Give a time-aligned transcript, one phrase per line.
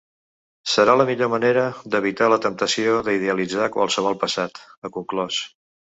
[0.75, 1.65] Serà la millor manera
[1.95, 5.39] d’evitar la temptació d’idealitzar qualsevol passat, ha conclòs.